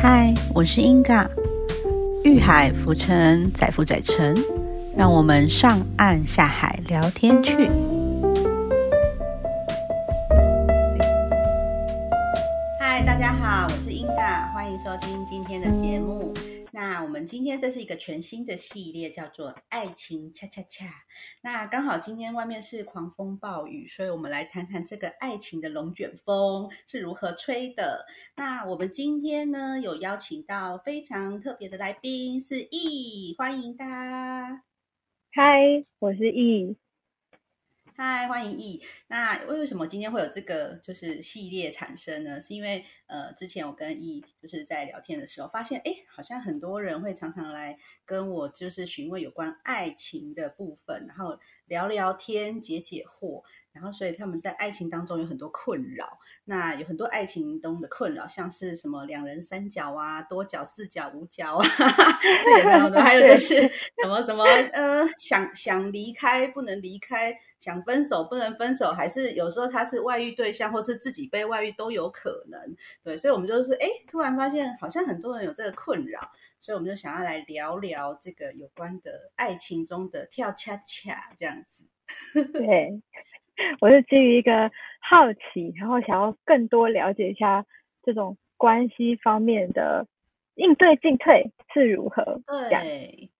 [0.00, 1.26] 嗨，我是 Inga，
[2.22, 4.32] 遇海浮沉，载浮载沉，
[4.96, 7.68] 让我们上岸下海聊天去。
[12.78, 16.32] 嗨，大家好，我是 Inga，，欢迎收听今天的节目。
[16.80, 20.86] 那我们今天这是一个全新的系列，叫做“爱情恰恰恰”。
[21.42, 28.06] 那刚好今天外面是狂风暴雨，所以我们来谈谈这个爱情的龙卷风是如何吹的。
[28.36, 34.62] 那我们今天呢，有邀请到非常特别的来宾，是 E，欢迎他。
[35.32, 36.76] 嗨，我是 E。
[38.00, 38.80] 嗨，欢迎 E。
[39.08, 42.40] 那为什么今天会有这个就是系列产生呢？
[42.40, 53.42] 是因为呃，之前我跟 E 就是在聊天的时候，发现哎，好像很多人会常常来跟我就是询问有关爱情的部分，然后聊聊天、解解惑。
[53.78, 56.18] 然后，所以他们在爱情当中有很多困扰。
[56.44, 61.64] 那有很多爱情中的困扰，像是什么两人三角啊、多角、四角、五角啊，
[62.42, 63.00] 是有没有的？
[63.00, 63.54] 还有就是
[64.02, 72.76] 什么什么呃，想想离开不能离开，想分手不能分手，还是有时候他是外遇对象，或是自己被外遇都有可能。
[73.04, 81.84] 对，所以我们就是哎，突然发现好像很多人有这个困扰，所以我们就想要来聊聊这个有关的爱情中的跳恰恰这样子。
[82.52, 83.02] 对。
[83.80, 84.70] 我是基于一个
[85.00, 87.66] 好奇，然后想要更多了解一下
[88.02, 90.06] 这种关系方面的
[90.54, 92.40] 应对进退是如何。
[92.46, 93.30] 对，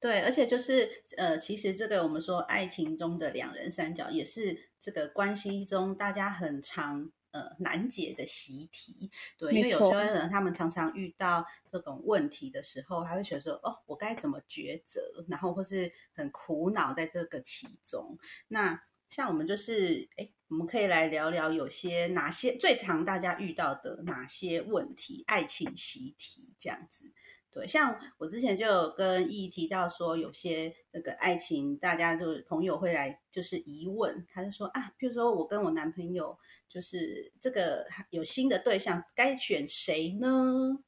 [0.00, 9.10] 对，而且就是呃，其实这个我们说爱情中的两人三角，也是这个关系中大家很常呃难解的习题。
[9.38, 18.18] 对，因为有时候人他们常常遇到这种问题的时候，还会觉得说哦，我该怎么抉择，然后或是很苦恼在这个其中。
[18.48, 27.10] 那像我们就是，哎，我们可以来聊聊有些哪些最常大家遇到的哪些问题，爱情习题这样子。
[27.50, 40.78] 对，像我之前就有跟易提到说，有些那个爱情，大家就是朋友会来就是疑问，他就说啊，比如说我跟我男朋友就是这个有新的对象，该选谁呢？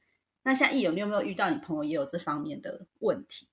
[0.43, 3.49] 那像易友，你有没有遇到你朋友也有这方面的问题？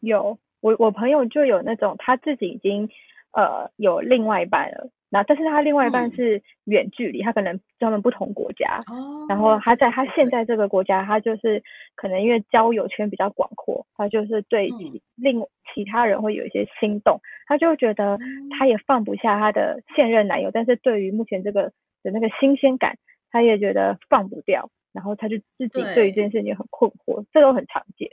[0.00, 2.88] 有，我我朋友就有那种他自己已经。
[3.32, 8.80] 呃，有另外一半了，那但是他另外一半是远距离，他可能专门不同国家，
[9.28, 11.62] 然后他在他现在这个国家，他就是
[11.96, 14.68] 可能因为交友圈比较广阔，他就是对
[15.16, 15.42] 另
[15.74, 18.18] 其他人会有一些心动，他就觉得
[18.58, 21.72] 他也放不下他的现任男友，但是对于目前这个
[22.02, 22.96] 的那个新鲜感，
[23.30, 28.10] 他也觉得放不掉，然后他就自己对于这件事情很困惑，这都很常见。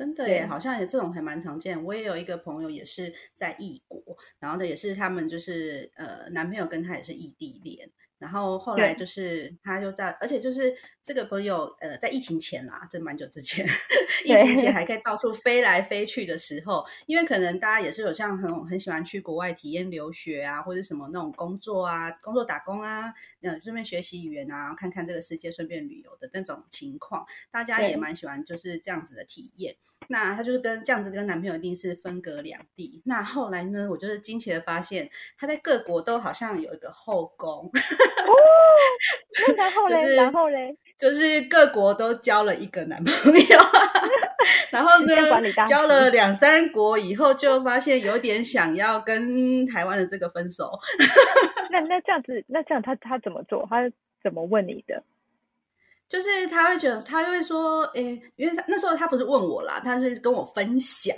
[0.00, 1.84] 真的耶，好像也这种还蛮常见。
[1.84, 4.02] 我也有一个朋友也是在异国，
[4.38, 7.90] 然后呢也是他们就是呃男朋友跟他也是异地恋。
[8.18, 10.74] 然后后来就是他就在，而且就是
[11.10, 13.66] 这个朋友，呃，在疫情前啦，这蛮久之前，
[14.24, 29.74] 疫情前还可以到处飞来飞去的时候，因为可能大家也是有像很很喜欢去国外体验留学啊，或者什么那种工作啊，工作打工啊，嗯，顺便学习语言啊，看看这个世界，顺便旅游的那种情况，大家也蛮喜欢就是这样子的体验。
[30.06, 33.02] 那她就是跟这样子跟男朋友一定是分隔两地。
[33.04, 37.68] 那后来呢，我就是惊奇的发现，她在各国都好像有一个后宫。
[37.74, 38.32] 哦，
[39.56, 43.58] 然后嘞，然后嘞，就是各国都交了一个男朋友，
[44.70, 45.14] 然后呢，
[45.66, 50.78] 交了两三国以后，就发现有点想要跟台湾的这个分手。
[51.72, 53.66] 那那这样子，那这样他他怎么做？
[53.70, 53.90] 他
[54.22, 55.02] 怎么问你的？
[56.10, 61.16] 就是他会觉得，他会说，诶，因为他那时候他不是问我啦，他是跟我分享，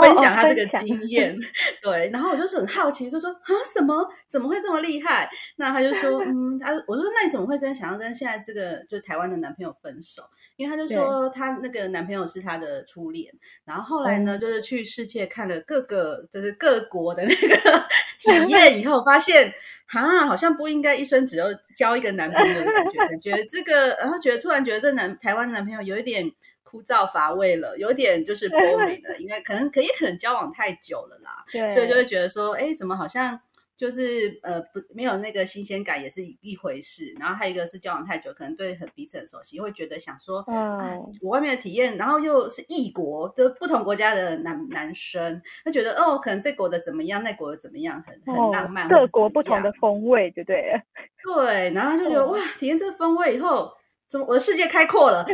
[0.00, 1.36] 分享他这个经验，
[1.82, 5.28] 对，然后我就是很好奇，就说啊，什么怎么会这么厉害？
[5.56, 10.22] 那他就说， 嗯，他我说那你怎么会跟想要跟现在这个就是台湾的男朋友分手？
[10.62, 13.32] 因为她就说她那个男朋友是她的初恋，
[13.64, 17.84] 然后后来呢，就是去世界看了各个就是各国的那个
[18.20, 19.52] 体验以后，发现
[19.86, 21.46] 啊，好像不应该一生只有
[21.76, 26.30] 交一个男朋友的感觉，感觉这个，然后觉得突然觉得这男台湾男朋友有一点
[26.62, 31.44] 枯燥乏味了，有点就是 boring 的， 应该可能可也可能交往太久了啦，
[31.74, 33.40] 所以就会觉得说，哎，怎么好像。
[33.82, 49.72] 就是呃不没有那个新鲜感也是一回事，然后还有一个是交往太久，可能对很彼此很熟悉，会觉得想说，嗯，我外面的体验，然后又是异国，就不同国家的男男生，他觉得哦，可能这国的怎么样，那国的怎么样，很很浪漫，各国不同的。
[49.80, 50.80] 风味，对不对？
[51.26, 53.72] 对，然后就觉得哇，体验这个风味以后，
[54.08, 55.26] 怎么我的世界开阔了，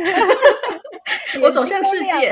[1.43, 2.31] 我走向世界，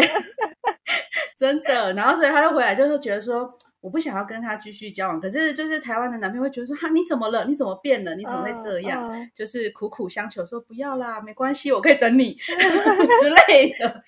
[1.38, 3.56] 真的，然后所以他又回来，就是觉得说。
[3.80, 5.20] 我不想要跟他继续交往。
[5.20, 7.46] 可是就是台湾的男朋友会觉得说，哈，你怎么了？
[7.46, 8.16] 你怎么变了？
[8.16, 9.10] 你怎么会这样？
[9.36, 14.04] 就是苦苦相求说不要啦，没关系，我可以等你 之类的。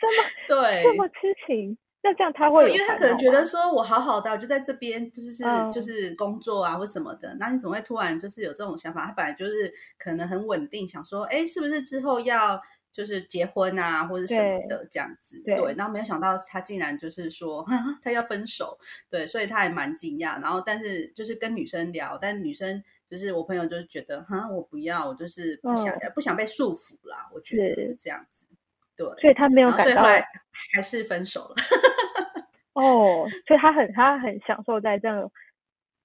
[0.47, 1.13] 这么对，这么痴
[1.47, 1.77] 情。
[2.01, 7.35] 那这样他会，因为他可能觉得说我好好的，我就在这边，就是是就是工作啊或什么的。
[7.37, 9.05] 那你怎么会突然就是有这种想法？
[9.07, 15.41] 他本来就是可能很稳定，想说，哎，是不是之后要就是结婚啊或者什么的这样子？
[15.45, 15.55] 对。
[15.75, 17.65] 然后没有想到他竟然就是说
[18.01, 18.77] 他要分手，
[19.09, 20.41] 对，所以他还蛮惊讶。
[20.41, 27.29] 然后但是就是跟女生聊，但女生就是我朋友就是觉得，哈，我不要，我就是不想不想被束缚啦。
[27.33, 28.45] 我觉得是这样子。
[28.95, 30.03] 对，所以他没有感到，
[30.73, 31.55] 还是分手了。
[32.73, 35.31] 哦，所以他很他很享受在这样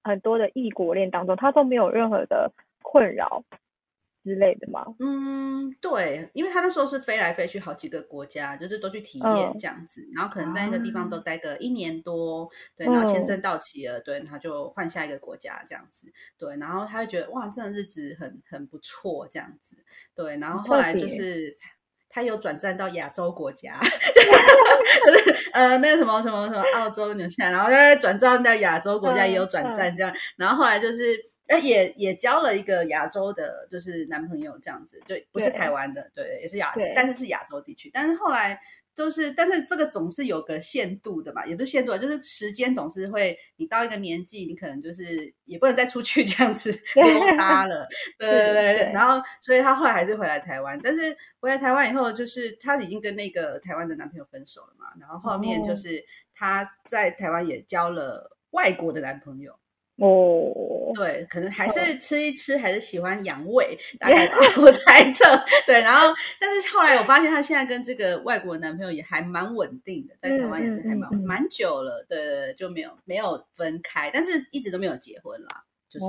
[0.03, 2.51] 很多的异国恋当中，他都没有任何的
[2.81, 3.43] 困扰
[4.25, 4.83] 之类的吗？
[4.99, 16.07] 嗯，对，因为他那时候是飞来飞去好几个国家，就是都去体验这样子，然后可能在一个地方都待个一年多，对，然后签证到期了，对，他就换下一个国家这样子，
[16.37, 19.77] 对，然后他就觉得哇，这样日子很很不错这样子，
[20.15, 21.55] 对，然后后来就是。
[22.07, 31.13] 他有转战到亚洲国家， 就是呃那个什么什么什么澳洲、纽西兰，然后再转战到亚洲国家也有转战这样，然后后来就是
[31.47, 38.59] 呃也也交了一个亚洲的，就是男朋友这样子，就不是台湾的，对，也是亚，但是是亚洲地区，但是后来。
[38.95, 47.85] 就是，但是这个总是有个限度的嘛，也不是限度，就是时间总是会，你到一个年纪，你可能就是也不能再出去 这样子溜达了，
[48.17, 48.91] 对对对。
[48.93, 56.01] 然后，所以他后来还是回来台湾，但是回来台湾以后，就是他已经跟那个台湾的男朋友分手了嘛，然后后面就是
[56.33, 59.59] 他在台湾也交了外国的男朋友。
[59.97, 65.23] 哦，对，可能还是吃一吃，还是喜欢养胃，大 概吧，我猜测。
[65.65, 75.63] 对，然后，但是后来我发现，她现在跟这个外国男朋友也还蛮稳定的，在台湾也是还蛮蛮久了的，就没有没有分开，但是一直都没有结婚啦。
[75.87, 76.05] 就是，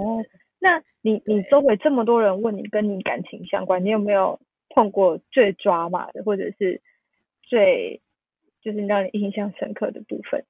[0.58, 4.40] 那你你周围这么多人问你跟你感情相关，你有没有
[4.70, 6.82] 碰过最抓马的，或者是
[7.44, 8.02] 最
[8.62, 10.44] 就是让你印象深刻的部分？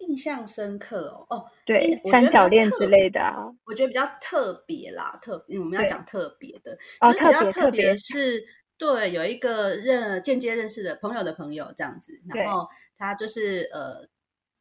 [0.00, 8.42] 印象深刻哦哦，对，三角恋之类的啊，我觉得比较特别啦，特因为我们要讲特别的，哦，比较特别是，
[8.76, 12.66] 对，有一个认间接认识的朋友的朋友这样子，然后
[12.96, 14.06] 他就是呃，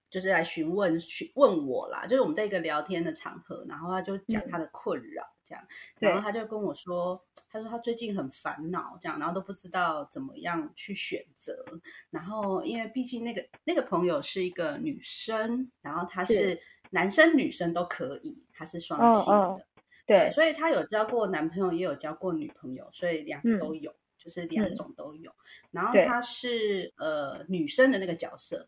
[0.09, 5.23] 就是来询问询问我啦，就是我们在一个聊天的场合，然后他就讲他的困扰。
[5.47, 5.65] 这样，
[5.99, 11.63] 然后他就跟我说，他说他最近很烦恼，这样，然后都不知道怎么样去选择。
[12.09, 16.59] 然后，因为毕竟那个那个朋友是一个女生，然后她是
[16.89, 19.65] 男生女生都可以，她是双性的，
[20.05, 25.31] 对，所以她有交过男朋友，也有交过女朋友，所以两个都有，就是两种都有。
[25.71, 28.67] 然后她是呃女生的那个角色。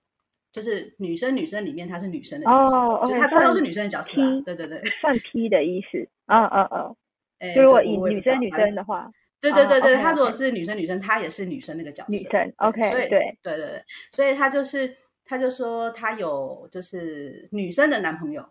[0.51, 4.13] 就是女生女生里面，她是女生的角色，就她她都是女生的角色，
[4.45, 6.95] 对对对，算 P 的意思，嗯嗯嗯，
[7.55, 13.37] 就如果以女生女生的话，对对对对，她如果是女生女生，她也是女生那个角色，女生，OK，所以对。
[13.43, 18.43] 对对对，所以她就是她就说她有就是女生的男朋友，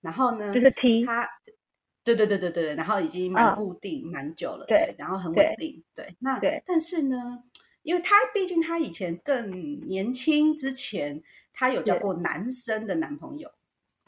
[0.00, 1.28] 然后呢，就是 P，她，
[2.02, 6.40] 对对对对对对，然后已经蛮固定蛮久了，对，然后很稳定，对，那。
[6.66, 7.44] 但是呢。
[7.82, 11.22] 因为她毕竟她以前更年轻，之前
[11.52, 13.50] 她有交过男生的男朋友，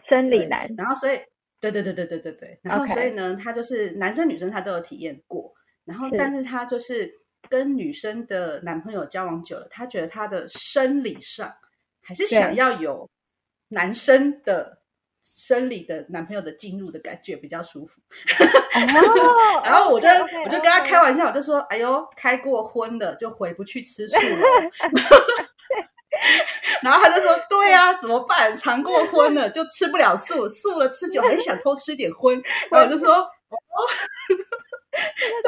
[0.08, 1.20] 生理男，然后所以
[1.60, 5.54] 对对对对对对对，然后所以呢，她就是男生女生她都有体验过，
[5.84, 7.12] 然后但是她就是
[7.48, 11.54] 跟女生的男朋友交往久了，她觉得她的生理上
[12.00, 13.08] 还是想要有
[13.68, 14.81] 男生的。
[15.34, 18.00] 生理的男朋友的进入的感觉比较舒服，
[19.64, 24.20] 然后我就我就跟他开玩笑，我就说：“哎呦，开过荤的就回不去吃素了。
[26.82, 28.54] ”然后他就说：“对啊，怎么办？
[28.56, 32.40] 尝过荤了就吃不了素，素了吃久还想偷吃点荤。
[32.70, 33.26] ”然后我就说：“哦，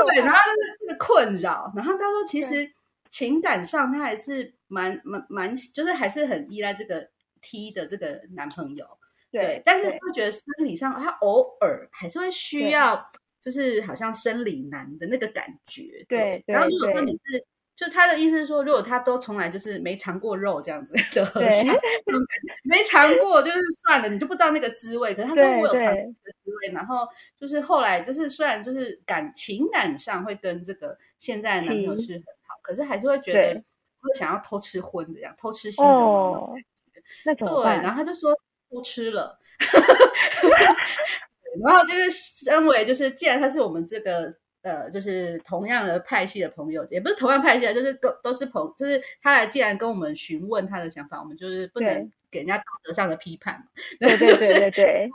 [0.07, 1.71] 对。”然后就是这个困扰。
[1.77, 2.73] 然后他说：“其实
[3.11, 7.09] 情感上他还是蛮蛮蛮，就是还是很依赖这个
[7.43, 8.87] T 的这个男朋友。”
[9.35, 13.11] 对，但是他觉得生理上，他偶尔还是会需要，
[13.43, 16.05] 就是好像生理男的那个感觉。
[16.09, 21.75] 对，然后如果说你是，就他的意思是说，如果他都从来就是没尝过肉这样子的和尚，
[22.63, 25.13] 没尝过就是算了，你就不知道那个滋味。
[25.13, 26.13] 可是他说我有尝过
[26.45, 33.55] 滋味，然后就是后来就是虽然就是感情感上会跟这个现在的男朋友是很好，可是还是会觉得
[33.99, 38.33] 会想要偷吃荤的这样，偷吃新的那种感觉对，然后他就说。
[38.75, 39.39] 不吃了，
[41.65, 53.65] 然后就是身为就是，既然他是我们这个呃，就是同样的派系的朋友，也不是同样派系的，就是都都是朋，就是他来既然跟我们询问他的想法，我们就是不能给人家道德上的批判。
[54.01, 55.11] 对对对对对。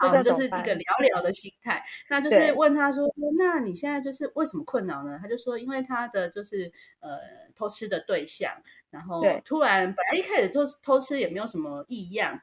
[0.00, 1.84] 好， 就是 一个聊聊的心态。
[2.08, 3.06] 那就是问他说
[3.38, 7.18] ：“那你现在就是为什么困扰呢？”他就说：“因为他的就是呃
[7.54, 8.50] 偷吃的对象，
[8.90, 12.40] 然后突然本来一开始偷偷吃也没有什么异样，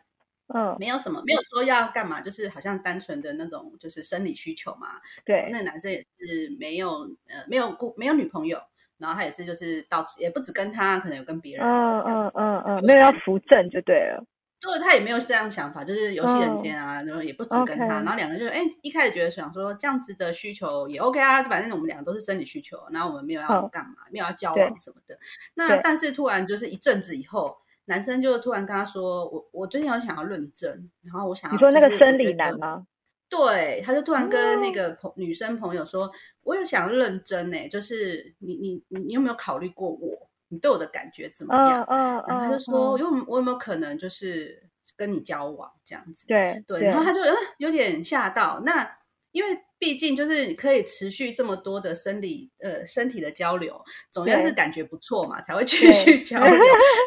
[0.53, 4.87] 嗯，没有什么没有说要干嘛，就是好像单纯的那种就是生理需求嘛。
[5.25, 8.59] 对，那男生也是没有呃没有故没有女朋友，
[8.97, 14.23] 然后他也是就是到也不止跟他，可能有跟别人，嗯嗯嗯嗯，没有要扶正就对了。”
[14.57, 25.19] 就是他也没有这样想法，就是游戏人间啊，然后也不止跟他，然后两个人就哎一开始觉得想说这样子的需求也 OK 啊，反正我们两个都是生理需求，然后我们没有要干嘛，没有要交往什么的。
[25.53, 32.85] 那但是突然就是一阵子以后，男生就突然跟他说：“我我最近有想要认真，然后我想要你说那个生理男吗？
[33.29, 36.11] 对，他就突然跟那个朋女生朋友说：
[36.43, 41.83] 我有想认真呢，就是你你你你有没有考虑过我？”你对我的感觉怎么样？
[42.27, 48.61] 然后他就说：“有我有没有可能就是跟你交往这样子？”对对，然后他就嗯有点吓到。
[48.63, 48.87] 那
[49.35, 56.57] 因为毕竟就是可以持续这么多的生理呃身体的交流，总要是感觉不错嘛，才会继续交流。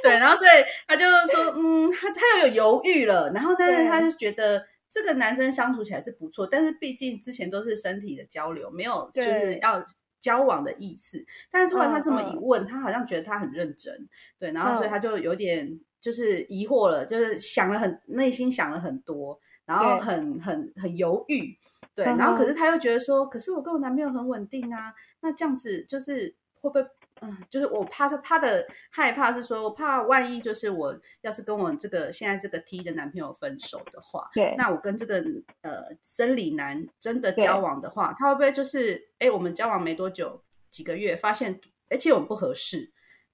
[0.03, 0.51] 对，然后所以
[0.87, 9.85] 他就说：“嗯，他他又有犹豫了。”然后但是他就觉得这个男生相处起来是不错，但是毕竟之前都是身体的交流，没有就是要。
[10.21, 21.55] 交往的意思，但是突然他这么一问，他好像觉得他很认真，对，然后所以他就有点就是疑惑了，就是想了很内心想了很多，然后很很很犹豫，
[21.95, 26.87] 对，然后可是他又觉得说，可是我跟我男朋友很稳定啊，那这样子就是会不会？
[27.21, 35.23] 嗯，就是我怕他，他的害怕是说，我怕万一就是我要是跟我这个现在这个 T 的男朋友分手的话，对，那我跟这个
[35.63, 41.61] 呃生理男真的交往的话，他会不会就是哎，我们交往没多久几个月，发现
[41.91, 42.89] 而且我们不合适，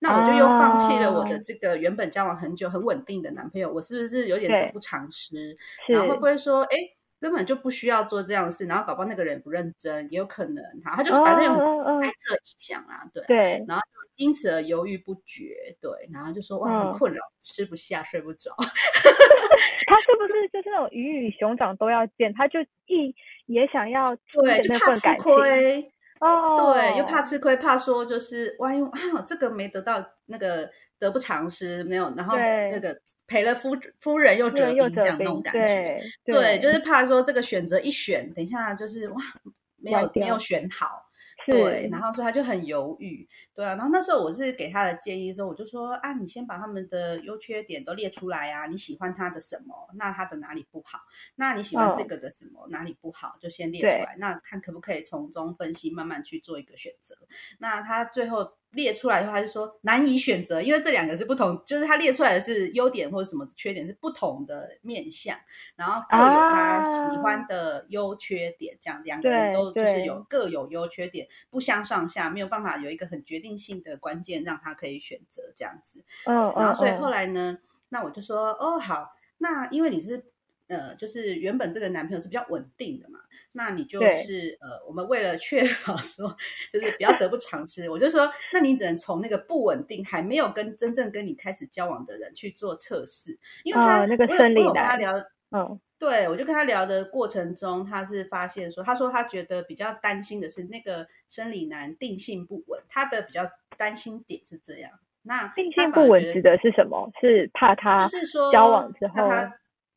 [0.05, 5.57] 那我就又放弃了我的这个原本交往很久很稳定的男朋友，我是不是有点得不偿失？
[5.89, 6.77] 然后会不会说哎？
[7.21, 18.55] 根本就不需要做这样的事，然后搞不好那个人不认真，也有可能他他就反正有猜测意向啊，对对，然后就因此而犹豫不决，对，然后就说哇很困扰，吃不下睡不着。
[19.87, 22.31] 他是不是就是那种鱼与熊掌都要见？
[22.35, 23.15] 他就一
[23.47, 25.91] 也想要 对，就怕吃亏
[26.21, 30.71] 哦，对，又怕吃亏，怕说就是万一啊这个没得到那个。
[30.97, 39.21] 得不偿失，没有，然后那个赔了夫夫人又折兵这样那种感觉，对，就是怕说这个选择一选，等一下就是哇，
[39.77, 41.04] 没有没有选好。
[41.47, 43.75] 对，然后所以他就很犹豫，对啊。
[43.75, 49.75] 然后那时候我是给他的建议的时候，我就说啊，你先把他们的优缺点都列出来啊，你喜欢他的什么？
[49.95, 51.01] 那他的哪里不好？
[51.35, 52.67] 那你喜欢这个的什么？
[52.69, 53.37] 哪里不好？
[53.41, 57.17] 就先列出来，那看可不可以从中分析，慢慢去做一个选择。
[57.59, 65.37] 那他最后列出来以后，他就说难以选择，因为这两个是不同，就是他列出来的是优点或者什么缺点是不同的面相，
[65.77, 71.27] 然后各有他喜欢的优缺点，这样两个人都就是有各有优缺点。
[71.51, 76.05] 不相上下，没有办法有一个很决定性的关键让他可以选择这样子。
[76.25, 80.25] 嗯，然后所以后来呢，那我就说哦好，那因为你是
[80.69, 83.21] 呃，就是原本这个男朋友是比较稳定的嘛，
[83.53, 86.37] 那你就是呃，我们为了确保说
[86.73, 95.13] 就是不要得不偿失，我就说，那你只能从那个不稳定还没有跟真正跟你开始交往的人去做测试，因为他那个生理跟他聊，
[95.51, 95.81] 嗯。
[95.97, 104.91] 对，我就跟他聊的过程中，他是发现说，他说他觉得比较担心的是那个生理男定性不稳，他的比较担心点是这样。
[105.23, 107.11] 那定性不稳指的是什么？
[107.23, 109.27] 是怕他是说交往之后，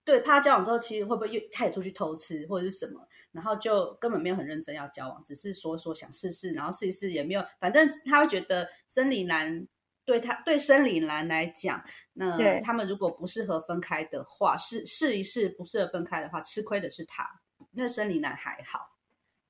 [0.07, 9.67] 对，怕他交往之后其实会不会又开始出去偷吃或者是什么，然后就根本没有很认真要交往，只是说说想试试，然后试一试也没有，反正他会觉得生理男。
[10.05, 11.83] 对他对生理男来讲，
[12.13, 17.27] 那他们如果不适合分开的话，试试一试不适合分开的话，吃亏的是他。
[17.73, 18.96] 那生理男还好。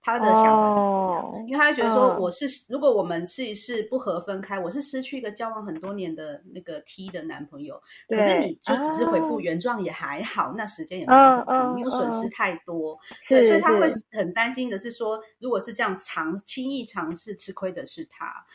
[0.07, 12.97] 他的想法是这样，因为他会觉得说，我是如果我们试一试不合分开，我是失去一个交往很多年的那个 T 的男朋友，可是你就只是回复原状也还好，那时间也没有很长，没有损失太多，
[13.27, 18.45] 对，所以他会很担心的是说，如果是这样尝轻易尝试吃亏的是他，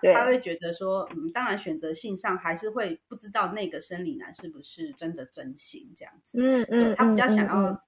[0.00, 7.82] 对，他会觉得说，嗯，当然选择性上还是会不知道那个生理男是不是真的真心这样子，嗯嗯，他比较想要。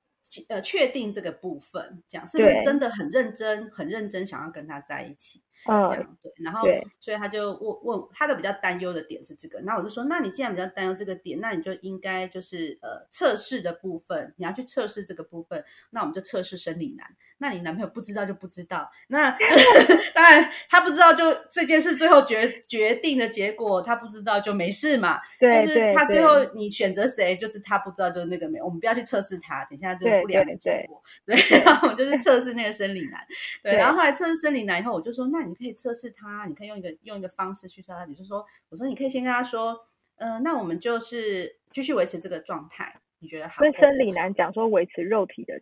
[0.48, 5.42] 呃，确定这个部分，讲是不是真的很认真、很认真想要跟他在一起？
[5.64, 6.66] 这样对，然后
[7.00, 17.06] 所以他就问问他的比较担忧的点是这个，那我就说，那你既然比较担忧这个点，那你就应该就是呃测试的部分，你要去测试这个部分，那我们就测试生理男，
[17.38, 19.36] 那你男朋友不知道就不知道，那
[20.14, 33.20] 当然他不知道就这件事最后决决定的结果，他不知道就没事嘛，就是他最后你选择谁，就是他不知道就是那个没，我们不要去测试他，等一下就不良的结果， 对，然后我们就是测试那个生理男，
[33.62, 35.47] 对， 然后后来测试生理男以后，我就说那。
[35.48, 38.04] 你可以测试他你可以用一个用一个方式去测他。
[38.04, 39.86] 你就说我说你可以先跟他说
[40.16, 45.60] 嗯那我们就是继续维持这个状态你觉得好所以生理男讲说维持肉体的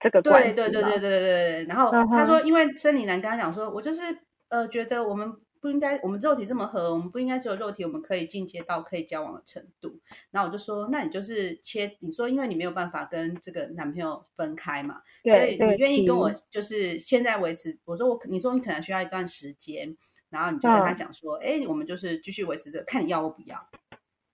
[0.00, 4.02] 这个对对对对对对对然后他说因为生理男跟他讲说我就是
[4.48, 5.32] 呃觉得我们
[5.64, 9.98] 不应该，我们肉体这么合，我们不应该只有肉体，我们可以进阶到可以交往的程度。
[10.30, 17.78] 然后我就说，那你就是切，你说因为你没有办法跟这个男朋友分开嘛，所以你愿意跟我就是现在维持。
[17.86, 19.96] 我说我，你说你可能需要一段时间，
[20.28, 23.66] 然后你就跟他讲说，哎，我们就是继续维持着，看你要或不要。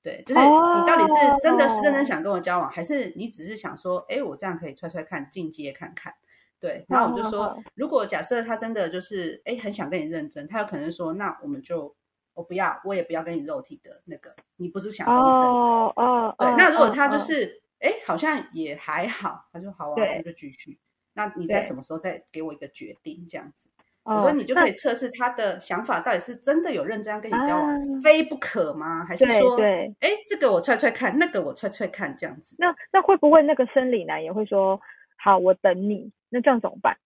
[0.02, 0.46] 对，就是你
[0.84, 6.12] 到底是真的是认真想跟我交往，还是你只是想说，哎，我这样可以踹踹看，进阶看看。
[6.60, 11.96] 对，然后我就说，如果假设他真的就是哎很想跟你认真，他有可能说，那我们就
[12.34, 20.78] 我不要，我也不要跟你肉体的那个，你不是想跟哦哦，对，那如果他就是哎好像也还好，他说好啊，那就继续。
[21.14, 23.68] 那你在什么时候再给我一个决定这样子？
[24.02, 29.04] 我说你就可以测试他的想法到底是真的有认真跟你交往，非不可吗？
[29.04, 32.56] 还是说哎这个我踹踹看，那个我踹踹看这样子？
[32.58, 34.80] 那那会不会那个生理男也会说
[35.22, 36.10] 好，我等你？
[36.30, 36.96] 那这样怎么办？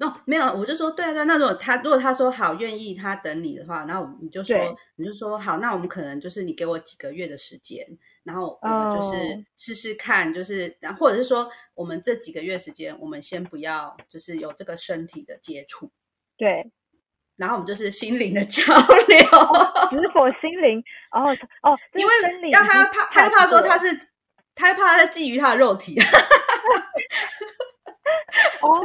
[0.00, 1.24] 那没有，我就说对啊，对。
[1.24, 4.56] 那如果他如果他说好愿意他等你的话，然后你就说
[4.94, 7.84] 你就说好，那我们可能就是你给我几个月的时间，
[8.22, 15.90] 然后我们就是试试看，就是然后或者是说我们这几个月时间，我们先不要就是有这个身体的接触，
[16.36, 16.70] 对。
[17.34, 19.18] 然后我们就是心灵的交流，
[19.90, 20.82] 是否 心灵？
[21.10, 21.30] 哦
[21.62, 22.12] 哦，因为
[22.50, 23.96] 让他他害怕说他是
[24.54, 25.96] 他怕他觊觎他的肉体。
[28.60, 28.84] 哦，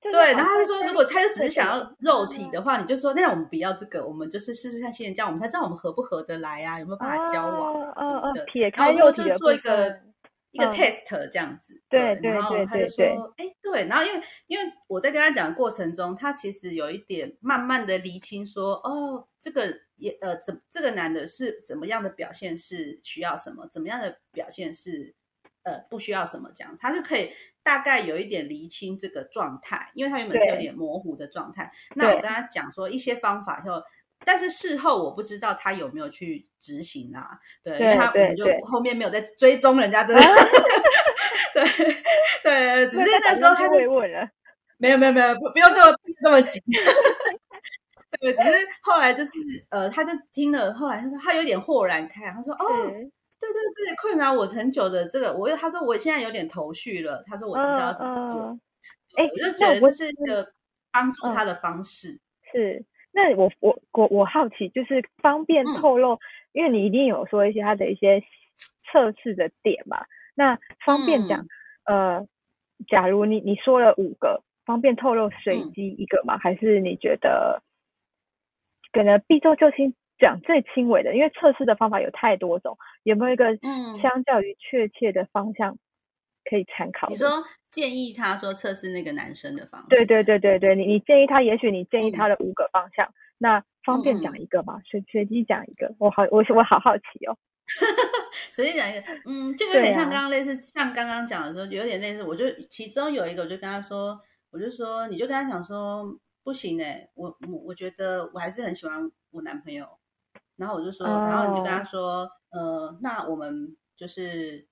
[0.00, 8.44] 对，然后他就说，如果他就只是想要肉体的话，你就说，那我们不要这个，我们就是试试看新人交往，我们才知道我们合不合得来啊，有没有办法交往什么的。
[8.44, 10.00] 撇开肉体就做一个
[10.52, 11.80] 一个 test 这样子。
[11.88, 25.14] 对对然后他就说，哎，对，然后因为因为我在跟他讲的过程中，他其实有一点慢慢的厘清说，哦，这个也呃怎这个男的是怎么样的表现是需要什么，怎么样的表现是。
[25.62, 31.70] 呃，不需要什么这样，他就可以大概有一点厘清这个状态，因为他原本是有点模糊的状态。
[31.94, 33.70] 那我跟他讲说一些方法，就
[34.24, 37.38] 但是事后我不知道他有没有去执行啊？
[37.62, 40.14] 对，因为他我们就后面没有在追踪人家的。
[41.52, 41.64] 对
[42.42, 44.28] 对， 只是那时候他就问了，
[44.78, 46.62] 没有没有没有，不不用这么这么紧。
[48.20, 49.32] 对，只是后来就是
[49.68, 52.92] 呃，他就听了，后来他说他有点豁然开朗，他说哦。
[53.40, 57.24] 对对对，困扰我很久的这个，我他说我现在有点头绪了。
[57.26, 58.58] 他说我知道怎么做，
[59.16, 60.52] 哎，我就觉得这是一个
[60.92, 62.20] 帮助他的方式。
[62.52, 66.18] 是，那我我我我好奇，就是方便透露，
[66.52, 68.22] 因为你一定有说一些他的一些
[68.92, 70.04] 测试的点嘛。
[70.34, 71.46] 那方便讲，
[71.84, 72.26] 呃，
[72.88, 76.36] 假如你你说了五个，方便透露随机一个吗？
[76.38, 77.62] 还是你觉得
[78.92, 79.94] 可能避重就轻？
[80.20, 83.46] 讲最轻微的，因为测试的方法有太多种，有没有一个
[84.02, 85.76] 相较于确切的方向
[86.48, 87.08] 可以参考？
[87.08, 89.88] 你说建议他说测试那个男生的方向？
[89.88, 94.80] 对对对对对，你你建议他，也许你建议他的五个方向，那方便讲一个吗？
[94.84, 97.36] 随随机讲一个，我好我我好好奇哦。
[98.52, 106.04] 随机讲一个，嗯，就有点像刚刚类似，像刚刚讲的时候有点类似，我就其中有一个，我就跟他说，我就说，你就跟他讲说，
[106.42, 109.86] 不行哎，我我我觉得我还是很喜欢我男朋友。
[110.60, 114.66] 然后我就说，然后你就跟他说，呃，那我们就是，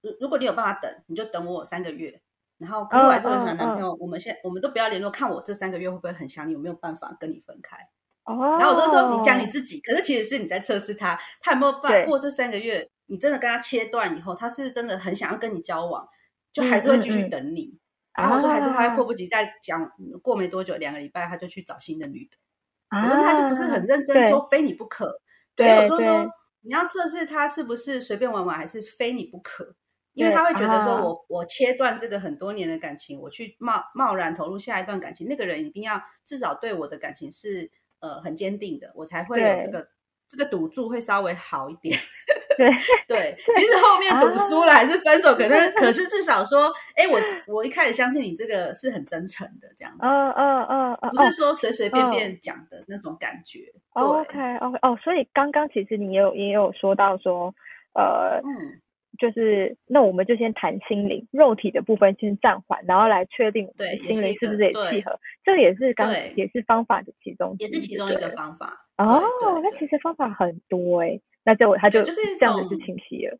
[0.00, 2.22] 如如果你有办法等，你就等我三个月。
[2.56, 7.76] 然后，可是我还是很喜欢男朋友，我们现我们都不要联络，看我这三个月会不会很想你，有没有办法跟你分开。
[8.24, 8.56] 哦。
[8.58, 16.08] 然后我就说，你讲你自己，可是其实是你在测试他，他有没有办过这三个月，你真的跟他切断以后，他是真的很想要跟你交往，
[16.50, 17.78] 就还是会继续等你。
[18.14, 19.90] 然后我说，还是他会迫不及待讲，
[20.22, 22.36] 过没多久，两个礼拜他就去找新的女的。
[22.90, 25.20] 我说他就不是很认真，说非你不可。
[25.54, 26.30] 对，我说说
[26.62, 29.74] 你要测试他是不是随便玩玩，还是非你不可？
[30.14, 39.88] 因为他会觉得说我我切断这个很多年的感情，我去贸贸然投入下一段感情，那个人一定要至少对我的感情是呃很坚定的，我才会有这个
[40.30, 41.98] 这个赌注会稍微好一点。
[42.56, 42.70] 对
[43.08, 47.18] 对，其实后面赌输了还是分手，可能 可是至少说，哎，我
[47.52, 53.72] 我一开始相信你这个是很真诚的这样子，嗯嗯嗯嗯，不是说随随便便讲的那种感觉。
[53.94, 57.54] OK OK 哦，所以刚刚其实你也有也有说到说，
[57.94, 58.80] 呃，嗯，
[59.20, 68.88] 就是那我们就先谈心灵，肉体的部分先暂缓，然后来确定对心灵是不是也契合，这也是刚也是方法的其中，也是其中一个方法。
[68.96, 69.22] 哦，
[69.62, 71.20] 那其实方法很多哎。
[71.42, 73.38] 那就他就就是这样子就清晰了，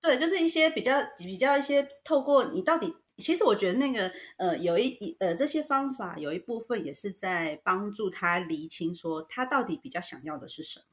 [0.00, 10.84] 对，就是一些比较比较一些透过你到底，其实我觉得那个呃有一呃这些方法有一部分也是在帮助他厘清说他到底比较想要的是什么，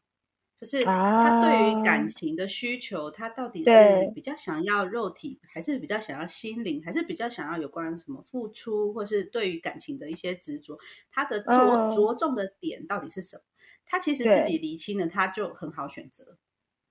[0.64, 10.80] 就是他对于感情的需求，他到底是比较想要肉体，还是比较想要心灵，还是比较想要有关什么付出，或是对于感情的一些执着，
[11.12, 13.44] 他的着着重的点到底是什么？
[13.86, 16.38] 他其实自己厘清了，他就很好选择。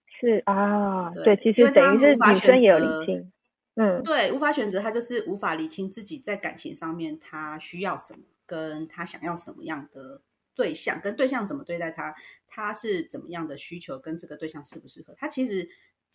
[0.07, 3.33] 是啊，对，其实等于是女生也有厘清，
[3.77, 10.21] 嗯，对，无法选择，他就是无法厘清自己在感情上面他需要什么，跟他想要什么样的
[10.55, 12.15] 对象，跟对象怎么对待他，
[12.47, 15.15] 他是怎么样的需求，跟这个对象适不适合。
[15.17, 15.69] 他其实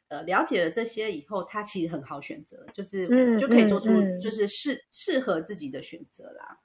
[0.09, 6.59] 呃了解了这些以后，他其实很好选择，就是就可以做出就是适适合自己的选择啦。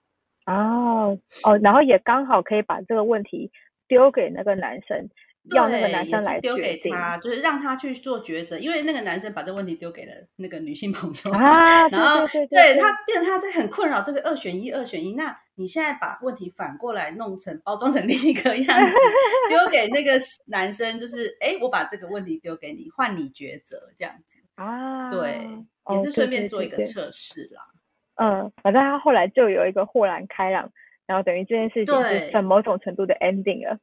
[0.47, 3.51] 哦哦，然后也刚好可以把这个问题。
[3.89, 5.11] 丢给那个男生，
[5.51, 8.59] 要那个男生来丢给他，就是让他去做抉择。
[8.59, 15.15] 因为那个男生把这个问题丢给了那个女性朋友啊， 然后对他变成他在很困扰，这个二选一，二选一。
[15.15, 18.93] 那你现在把问题反过来弄成包装成另一个样子，
[19.49, 20.13] 丢给那个
[20.47, 25.11] 男生，就是哎，我把这个问题丢给你，换你抉择这样子啊。
[25.11, 25.49] 对，
[25.91, 27.63] 也是顺便做一个测试啦。
[28.17, 30.71] 嗯，反正他后来就有一个豁然开朗。
[31.05, 33.77] 然后等于这件事情是在某种程度的 ending 了。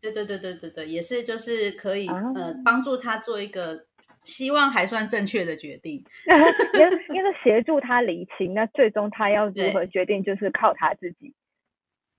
[0.00, 3.84] 对对对对对对，也是就是可以呃帮助他做一个
[4.24, 6.04] 希望还算正确的决定，
[7.14, 11.34] 因为协助他理清，那最终他要如何决定就是靠他自己。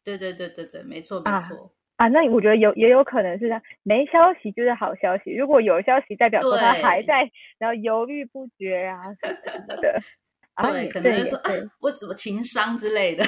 [0.04, 2.08] 对对对对对，没错没错啊。
[2.08, 3.50] 那我觉得有也有可能是
[3.84, 10.02] 没消息就是好消息，如果有消息代表说他还在然后犹豫不决啊什么的。
[10.62, 13.24] 对，可能就说啊，我怎么情商之类的。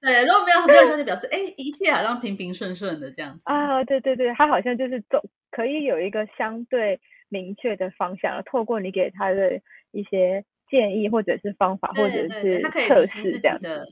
[0.00, 3.82] 对，如果没有没有消息表示，哎，一切好像平平顺顺的这样子啊。
[3.84, 9.60] 对对对，他好像就是走，可以有一个相对明确的方向，透过你给他的
[9.92, 13.86] 一些建议或者是方法，或者是测试这样的。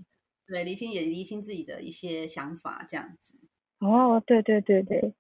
[0.46, 3.34] 对，厘清也厘清自己的一些想法这样子。
[3.80, 5.12] 哦，对对对对。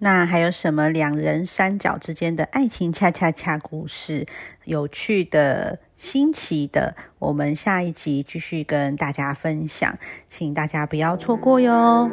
[0.00, 4.24] 那还有什么两人三角之间的爱情恰恰恰故事？
[4.64, 12.08] 有趣的、新奇的，我们下一集继续跟大家分享，请大家不要错过哟。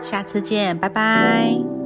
[0.00, 1.81] 下次见，拜拜。